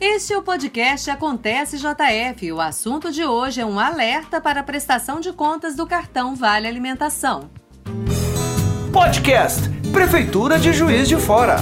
Este 0.00 0.32
é 0.32 0.38
o 0.38 0.42
podcast 0.42 1.10
Acontece 1.10 1.76
JF. 1.76 2.52
O 2.52 2.58
assunto 2.58 3.12
de 3.12 3.22
hoje 3.22 3.60
é 3.60 3.66
um 3.66 3.78
alerta 3.78 4.40
para 4.40 4.60
a 4.60 4.62
prestação 4.62 5.20
de 5.20 5.30
contas 5.30 5.76
do 5.76 5.86
cartão 5.86 6.34
Vale 6.34 6.66
Alimentação. 6.66 7.50
Podcast 8.90 9.68
Prefeitura 9.92 10.58
de 10.58 10.72
Juiz 10.72 11.06
de 11.06 11.16
Fora. 11.16 11.58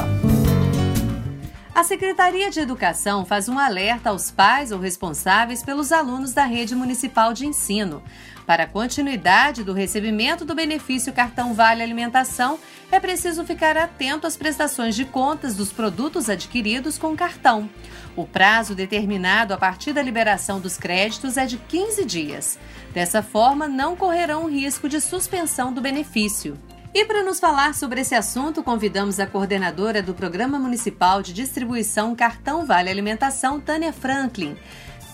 A 1.74 1.82
Secretaria 1.82 2.48
de 2.48 2.60
Educação 2.60 3.24
faz 3.24 3.48
um 3.48 3.58
alerta 3.58 4.10
aos 4.10 4.30
pais 4.30 4.70
ou 4.70 4.78
responsáveis 4.78 5.64
pelos 5.64 5.90
alunos 5.90 6.32
da 6.32 6.44
rede 6.44 6.76
municipal 6.76 7.32
de 7.32 7.44
ensino. 7.44 8.00
Para 8.48 8.62
a 8.62 8.66
continuidade 8.66 9.62
do 9.62 9.74
recebimento 9.74 10.42
do 10.42 10.54
benefício 10.54 11.12
Cartão 11.12 11.52
Vale 11.52 11.82
Alimentação, 11.82 12.58
é 12.90 12.98
preciso 12.98 13.44
ficar 13.44 13.76
atento 13.76 14.26
às 14.26 14.38
prestações 14.38 14.96
de 14.96 15.04
contas 15.04 15.54
dos 15.54 15.70
produtos 15.70 16.30
adquiridos 16.30 16.96
com 16.96 17.14
cartão. 17.14 17.68
O 18.16 18.26
prazo 18.26 18.74
determinado 18.74 19.52
a 19.52 19.58
partir 19.58 19.92
da 19.92 20.00
liberação 20.00 20.60
dos 20.60 20.78
créditos 20.78 21.36
é 21.36 21.44
de 21.44 21.58
15 21.58 22.06
dias. 22.06 22.58
Dessa 22.94 23.22
forma, 23.22 23.68
não 23.68 23.94
correrão 23.94 24.48
risco 24.48 24.88
de 24.88 24.98
suspensão 24.98 25.70
do 25.70 25.82
benefício. 25.82 26.58
E 26.94 27.04
para 27.04 27.22
nos 27.22 27.38
falar 27.38 27.74
sobre 27.74 28.00
esse 28.00 28.14
assunto, 28.14 28.62
convidamos 28.62 29.20
a 29.20 29.26
coordenadora 29.26 30.02
do 30.02 30.14
Programa 30.14 30.58
Municipal 30.58 31.20
de 31.20 31.34
Distribuição 31.34 32.16
Cartão 32.16 32.64
Vale 32.64 32.88
Alimentação, 32.88 33.60
Tânia 33.60 33.92
Franklin. 33.92 34.56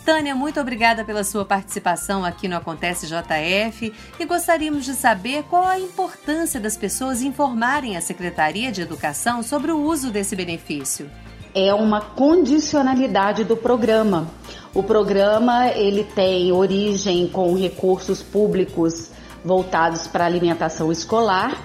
Tânia, 0.04 0.34
muito 0.34 0.60
obrigada 0.60 1.02
pela 1.02 1.24
sua 1.24 1.46
participação 1.46 2.26
aqui 2.26 2.46
no 2.46 2.56
Acontece 2.56 3.06
JF 3.06 3.90
e 4.20 4.24
gostaríamos 4.26 4.84
de 4.84 4.92
saber 4.92 5.44
qual 5.44 5.64
a 5.64 5.80
importância 5.80 6.60
das 6.60 6.76
pessoas 6.76 7.22
informarem 7.22 7.96
a 7.96 8.02
Secretaria 8.02 8.70
de 8.70 8.82
Educação 8.82 9.42
sobre 9.42 9.72
o 9.72 9.80
uso 9.80 10.10
desse 10.10 10.36
benefício. 10.36 11.10
É 11.54 11.72
uma 11.72 12.02
condicionalidade 12.02 13.44
do 13.44 13.56
programa. 13.56 14.28
O 14.74 14.82
programa 14.82 15.68
ele 15.68 16.04
tem 16.04 16.52
origem 16.52 17.26
com 17.26 17.54
recursos 17.54 18.22
públicos 18.22 19.10
voltados 19.42 20.06
para 20.06 20.26
alimentação 20.26 20.92
escolar 20.92 21.58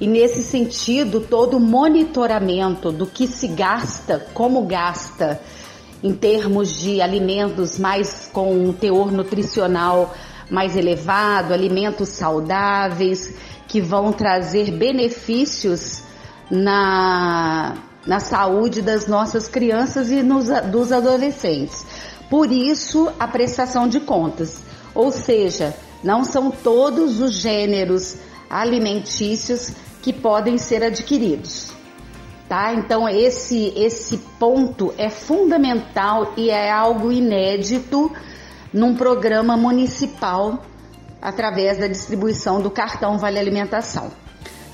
e 0.00 0.06
nesse 0.06 0.44
sentido 0.44 1.20
todo 1.20 1.58
monitoramento 1.58 2.92
do 2.92 3.04
que 3.04 3.26
se 3.26 3.48
gasta, 3.48 4.24
como 4.32 4.62
gasta 4.62 5.40
em 6.02 6.12
termos 6.12 6.80
de 6.80 7.00
alimentos 7.00 7.78
mais 7.78 8.28
com 8.32 8.52
um 8.52 8.72
teor 8.72 9.12
nutricional 9.12 10.14
mais 10.50 10.76
elevado, 10.76 11.54
alimentos 11.54 12.08
saudáveis 12.08 13.34
que 13.68 13.80
vão 13.80 14.12
trazer 14.12 14.72
benefícios 14.72 16.02
na, 16.50 17.76
na 18.04 18.18
saúde 18.18 18.82
das 18.82 19.06
nossas 19.06 19.46
crianças 19.46 20.10
e 20.10 20.22
nos, 20.22 20.48
dos 20.70 20.90
adolescentes. 20.90 21.86
Por 22.28 22.50
isso, 22.50 23.12
a 23.18 23.28
prestação 23.28 23.86
de 23.86 24.00
contas, 24.00 24.60
ou 24.92 25.12
seja, 25.12 25.74
não 26.02 26.24
são 26.24 26.50
todos 26.50 27.20
os 27.20 27.34
gêneros 27.34 28.16
alimentícios 28.48 29.72
que 30.02 30.12
podem 30.12 30.58
ser 30.58 30.82
adquiridos 30.82 31.79
tá? 32.50 32.74
Então 32.74 33.08
esse 33.08 33.72
esse 33.76 34.18
ponto 34.40 34.92
é 34.98 35.08
fundamental 35.08 36.32
e 36.36 36.50
é 36.50 36.68
algo 36.68 37.12
inédito 37.12 38.10
num 38.72 38.96
programa 38.96 39.56
municipal 39.56 40.58
através 41.22 41.78
da 41.78 41.86
distribuição 41.86 42.60
do 42.60 42.68
cartão 42.68 43.16
Vale 43.18 43.38
Alimentação. 43.38 44.10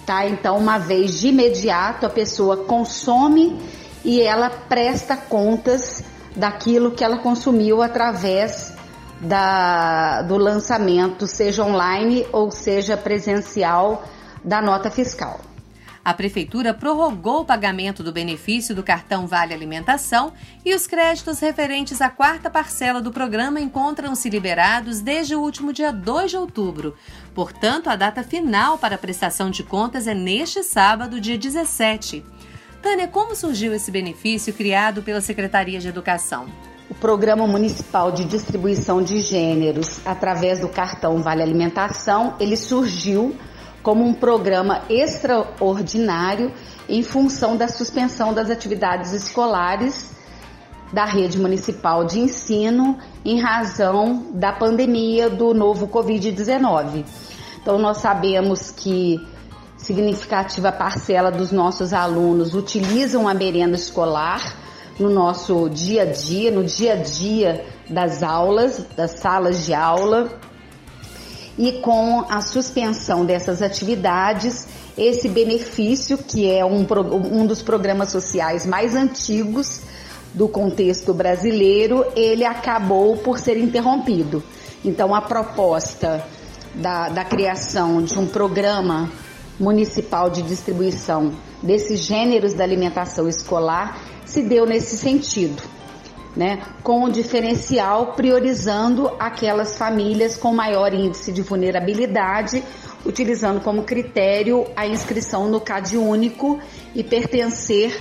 Tá? 0.07 0.27
Então, 0.27 0.57
uma 0.57 0.79
vez 0.79 1.21
de 1.21 1.29
imediato 1.29 2.07
a 2.07 2.09
pessoa 2.09 2.57
consome 2.65 3.61
e 4.03 4.23
ela 4.23 4.49
presta 4.49 5.15
contas 5.15 6.03
daquilo 6.35 6.93
que 6.93 7.05
ela 7.05 7.19
consumiu 7.19 7.83
através 7.83 8.73
da, 9.21 10.23
do 10.23 10.39
lançamento, 10.39 11.27
seja 11.27 11.63
online 11.63 12.27
ou 12.33 12.51
seja 12.51 12.97
presencial, 12.97 14.03
da 14.43 14.63
nota 14.63 14.91
fiscal. 14.91 15.41
A 16.07 16.15
Prefeitura 16.15 16.73
prorrogou 16.73 17.41
o 17.41 17.45
pagamento 17.45 18.01
do 18.01 18.13
benefício 18.13 18.73
do 18.77 18.85
cartão 18.85 19.27
Vale 19.27 19.53
Alimentação 19.53 20.33
e 20.65 20.73
os 20.73 20.87
créditos 20.87 21.41
referentes 21.41 22.01
à 22.01 22.09
quarta 22.09 22.49
parcela 22.49 23.03
do 23.03 23.11
programa 23.11 23.61
encontram-se 23.61 24.31
liberados 24.31 25.01
desde 25.01 25.35
o 25.35 25.41
último 25.41 25.73
dia 25.73 25.93
2 25.93 26.31
de 26.31 26.37
outubro. 26.37 26.95
Portanto, 27.35 27.89
a 27.89 27.97
data 27.97 28.23
final 28.23 28.79
para 28.79 28.95
a 28.95 28.99
prestação 28.99 29.51
de 29.51 29.65
contas 29.65 30.07
é 30.07 30.15
neste 30.15 30.63
sábado, 30.63 31.21
dia 31.21 31.37
17. 31.37 32.25
Tânia, 32.81 33.09
como 33.09 33.35
surgiu 33.35 33.75
esse 33.75 33.91
benefício 33.91 34.55
criado 34.55 35.03
pela 35.03 35.21
Secretaria 35.21 35.81
de 35.81 35.89
Educação? 35.89 36.47
O 36.89 36.95
Programa 36.95 37.49
Municipal 37.49 38.13
de 38.13 38.25
Distribuição 38.25 39.03
de 39.03 39.19
Gêneros, 39.21 40.07
através 40.07 40.61
do 40.61 40.69
cartão 40.69 41.21
Vale 41.21 41.43
Alimentação, 41.43 42.37
ele 42.39 42.57
surgiu 42.57 43.35
como 43.87 44.05
um 44.05 44.13
programa 44.13 44.83
extraordinário 44.91 46.53
em 46.89 47.05
função 47.05 47.57
da 47.57 47.69
suspensão 47.69 48.35
das 48.35 48.51
atividades 48.51 49.13
escolares 49.13 50.11
da 50.93 51.05
rede 51.05 51.39
municipal 51.39 52.05
de 52.05 52.19
ensino 52.19 52.99
em 53.25 53.41
razão 53.41 54.33
da 54.35 54.51
pandemia 54.53 55.31
do 55.31 55.55
novo 55.55 55.87
Covid-19. 55.87 57.05
Então, 57.63 57.79
nós 57.79 57.99
sabemos 57.99 58.73
que 58.73 59.25
significativa 59.77 60.73
parcela 60.73 61.31
dos 61.31 61.53
nossos 61.53 61.93
alunos 61.93 62.55
utilizam 62.55 63.29
a 63.29 63.35
merenda 63.35 63.77
escolar 63.77 64.41
no 64.99 65.09
nosso 65.09 65.71
dia 65.71 66.03
a 66.03 66.07
dia, 66.07 66.51
no 66.51 66.65
dia 66.65 66.95
a 66.95 66.97
dia 66.97 67.65
das 67.89 68.25
aulas, 68.25 68.85
das 68.97 69.21
salas 69.21 69.65
de 69.65 69.73
aula 69.73 70.29
e 71.59 71.73
com 71.73 72.25
a 72.29 72.41
suspensão 72.41 73.25
dessas 73.25 73.63
atividades, 73.63 74.67
esse 74.97 75.29
benefício, 75.29 76.19
que 76.19 76.51
é 76.51 76.65
um, 76.65 76.87
um 77.33 77.47
dos 77.47 77.63
programas 77.63 78.11
sociais 78.11 78.67
mais 78.67 78.95
antigos 78.95 79.81
do 80.35 80.49
contexto 80.49 81.15
brasileiro, 81.15 82.05
ele 82.15 82.45
acabou 82.45 83.17
por 83.17 83.39
ser 83.39 83.57
interrompido. 83.57 84.43
Então, 84.85 85.15
a 85.15 85.23
proposta 85.23 86.23
da, 86.75 87.09
da 87.09 87.25
criação 87.25 88.03
de 88.03 88.19
um 88.19 88.27
programa 88.27 89.11
municipal 89.59 90.29
de 90.29 90.43
distribuição 90.43 91.33
desses 91.63 92.01
gêneros 92.01 92.53
da 92.53 92.65
alimentação 92.65 93.27
escolar 93.27 93.99
se 94.27 94.43
deu 94.43 94.67
nesse 94.67 94.99
sentido 94.99 95.76
né, 96.37 96.63
com 96.83 97.05
o 97.05 97.11
diferencial 97.11 98.13
priorizando 98.13 99.11
aquelas 99.19 99.77
famílias 99.79 100.37
com 100.37 100.53
maior 100.53 100.93
índice 100.93 101.33
de 101.33 101.41
vulnerabilidade, 101.41 102.63
utilizando 103.07 103.61
como 103.61 103.85
critério 103.85 104.67
a 104.77 104.87
inscrição 104.87 105.49
no 105.49 105.61
CAD 105.61 105.97
único 105.97 106.61
e 106.95 107.03
pertencer 107.03 107.99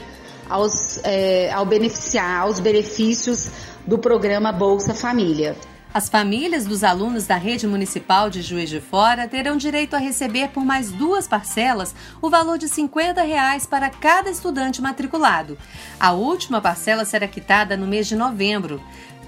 aos, 0.49 0.99
é, 1.03 1.51
ao 1.51 1.65
beneficiar 1.65 2.41
aos 2.41 2.59
benefícios 2.59 3.49
do 3.85 3.97
programa 3.97 4.51
Bolsa 4.51 4.93
Família. 4.93 5.55
As 5.95 6.09
famílias 6.09 6.65
dos 6.65 6.83
alunos 6.83 7.25
da 7.25 7.37
rede 7.37 7.65
municipal 7.65 8.29
de 8.29 8.41
Juiz 8.41 8.69
de 8.69 8.81
Fora 8.81 9.29
terão 9.29 9.55
direito 9.55 9.95
a 9.95 9.97
receber 9.97 10.49
por 10.49 10.65
mais 10.65 10.91
duas 10.91 11.25
parcelas 11.25 11.95
o 12.21 12.29
valor 12.29 12.57
de 12.57 12.67
50 12.67 13.21
reais 13.21 13.65
para 13.65 13.89
cada 13.89 14.29
estudante 14.29 14.81
matriculado. 14.81 15.57
A 15.97 16.11
última 16.11 16.59
parcela 16.59 17.05
será 17.05 17.29
quitada 17.29 17.77
no 17.77 17.87
mês 17.87 18.07
de 18.07 18.15
novembro. 18.17 18.81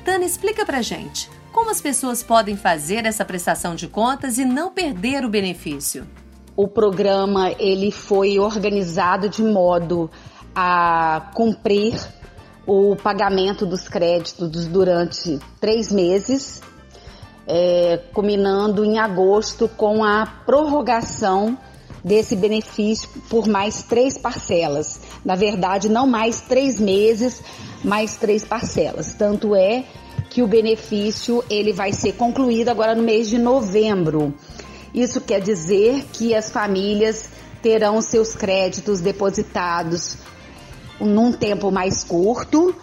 Tana, 0.04 0.26
explica 0.26 0.66
pra 0.66 0.82
gente 0.82 1.30
como 1.54 1.70
as 1.70 1.80
pessoas 1.80 2.22
podem 2.22 2.58
fazer 2.58 3.06
essa 3.06 3.24
prestação 3.24 3.74
de 3.74 3.88
contas 3.88 4.38
e 4.38 4.44
não 4.44 4.70
perder 4.70 5.24
o 5.24 5.30
benefício. 5.30 6.06
O 6.54 6.68
programa 6.68 7.50
ele 7.60 7.94
foi 7.94 8.40
organizado 8.40 9.30
de 9.30 9.42
modo 9.42 10.12
a 10.54 11.32
cumprir 11.34 11.96
o 12.68 12.98
pagamento 12.98 13.66
dos 13.66 13.88
créditos 13.88 14.68
durante 14.68 15.40
três 15.60 15.90
meses, 15.90 16.62
é, 17.48 17.98
culminando 18.14 18.84
em 18.84 19.00
agosto 19.00 19.70
com 19.70 20.04
a 20.04 20.26
prorrogação 20.46 21.58
desse 22.04 22.36
benefício 22.36 23.08
por 23.30 23.48
mais 23.48 23.84
três 23.84 24.18
parcelas. 24.18 25.00
Na 25.24 25.36
verdade, 25.36 25.88
não 25.88 26.06
mais 26.06 26.42
três 26.42 26.78
meses, 26.78 27.42
mais 27.84 28.18
três 28.18 28.44
parcelas. 28.44 29.14
Tanto 29.14 29.56
é 29.56 29.86
que 30.30 30.44
o 30.44 30.48
benefício 30.48 31.42
ele 31.50 31.72
vai 31.72 31.94
ser 31.94 32.14
concluído 32.14 32.68
agora 32.68 32.94
no 32.94 33.02
mês 33.02 33.30
de 33.30 33.38
novembro. 33.38 34.34
Isso 34.94 35.22
quer 35.22 35.40
dizer 35.40 36.06
que 36.12 36.36
as 36.36 36.52
famílias 36.52 37.30
terão 37.62 38.02
seus 38.02 38.36
créditos 38.36 39.00
depositados 39.00 40.18
num 41.00 41.32
tempo 41.32 41.72
mais 41.72 42.04
curto 42.04 42.76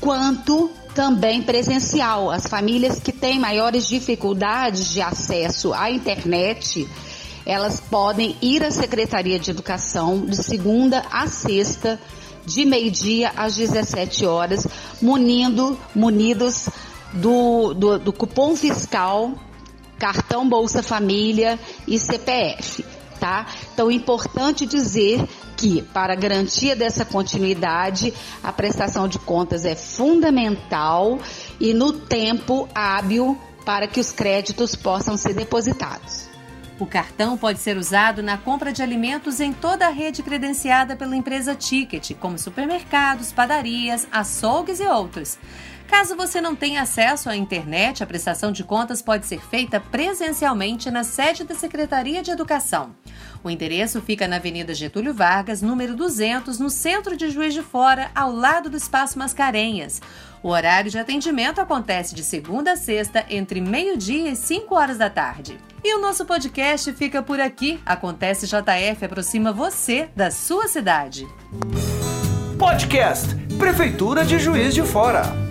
quanto 0.00 0.70
também 0.94 1.42
presencial. 1.42 2.30
As 2.30 2.46
famílias 2.46 3.00
que 3.00 3.12
têm 3.12 3.38
maiores 3.38 3.86
dificuldades 3.86 4.90
de 4.90 5.00
acesso 5.00 5.72
à 5.74 5.90
internet, 5.90 6.88
elas 7.44 7.80
podem 7.80 8.36
ir 8.40 8.62
à 8.64 8.70
Secretaria 8.70 9.38
de 9.38 9.50
Educação 9.50 10.24
de 10.24 10.36
segunda 10.36 11.04
a 11.10 11.26
sexta, 11.26 12.00
de 12.46 12.64
meio-dia 12.64 13.32
às 13.36 13.56
17 13.56 14.26
horas, 14.26 14.66
munindo, 15.00 15.78
munidos 15.94 16.68
do, 17.12 17.72
do, 17.74 17.98
do 17.98 18.12
cupom 18.12 18.54
fiscal, 18.54 19.32
cartão 19.98 20.48
Bolsa 20.48 20.82
Família 20.82 21.58
e 21.86 21.98
CPF. 21.98 22.84
Tá? 23.18 23.46
Então, 23.72 23.90
é 23.90 23.94
importante 23.94 24.66
dizer 24.66 25.26
que, 25.56 25.82
para 25.82 26.14
garantia 26.14 26.74
dessa 26.74 27.04
continuidade, 27.04 28.12
a 28.42 28.52
prestação 28.52 29.08
de 29.08 29.18
contas 29.18 29.64
é 29.64 29.74
fundamental 29.74 31.18
e 31.60 31.72
no 31.72 31.92
tempo 31.92 32.68
hábil 32.74 33.38
para 33.64 33.86
que 33.86 34.00
os 34.00 34.12
créditos 34.12 34.74
possam 34.74 35.16
ser 35.16 35.34
depositados. 35.34 36.28
O 36.78 36.86
cartão 36.86 37.38
pode 37.38 37.60
ser 37.60 37.76
usado 37.76 38.20
na 38.22 38.36
compra 38.36 38.72
de 38.72 38.82
alimentos 38.82 39.38
em 39.38 39.52
toda 39.52 39.86
a 39.86 39.90
rede 39.90 40.24
credenciada 40.24 40.96
pela 40.96 41.16
empresa 41.16 41.54
Ticket, 41.54 42.14
como 42.14 42.36
supermercados, 42.36 43.32
padarias, 43.32 44.08
açougues 44.10 44.80
e 44.80 44.84
outros. 44.84 45.38
Caso 45.86 46.16
você 46.16 46.40
não 46.40 46.56
tenha 46.56 46.82
acesso 46.82 47.28
à 47.28 47.36
internet, 47.36 48.02
a 48.02 48.06
prestação 48.06 48.50
de 48.50 48.64
contas 48.64 49.02
pode 49.02 49.26
ser 49.26 49.40
feita 49.40 49.78
presencialmente 49.78 50.90
na 50.90 51.04
sede 51.04 51.44
da 51.44 51.54
Secretaria 51.54 52.22
de 52.22 52.30
Educação. 52.30 52.94
O 53.42 53.50
endereço 53.50 54.00
fica 54.00 54.26
na 54.26 54.36
Avenida 54.36 54.74
Getúlio 54.74 55.12
Vargas, 55.12 55.60
número 55.60 55.94
200, 55.94 56.58
no 56.58 56.70
centro 56.70 57.16
de 57.16 57.30
Juiz 57.30 57.52
de 57.52 57.62
Fora, 57.62 58.10
ao 58.14 58.32
lado 58.32 58.70
do 58.70 58.76
Espaço 58.76 59.18
Mascarenhas. 59.18 60.00
O 60.42 60.48
horário 60.48 60.90
de 60.90 60.98
atendimento 60.98 61.60
acontece 61.60 62.14
de 62.14 62.24
segunda 62.24 62.72
a 62.72 62.76
sexta, 62.76 63.24
entre 63.28 63.60
meio-dia 63.60 64.30
e 64.30 64.36
5 64.36 64.74
horas 64.74 64.98
da 64.98 65.08
tarde. 65.08 65.58
E 65.82 65.94
o 65.94 66.00
nosso 66.00 66.24
podcast 66.24 66.92
fica 66.94 67.22
por 67.22 67.40
aqui. 67.40 67.78
Acontece 67.84 68.46
JF 68.46 69.04
aproxima 69.04 69.52
você 69.52 70.08
da 70.16 70.30
sua 70.30 70.66
cidade. 70.66 71.26
Podcast 72.58 73.34
Prefeitura 73.58 74.24
de 74.24 74.38
Juiz 74.38 74.74
de 74.74 74.82
Fora. 74.82 75.43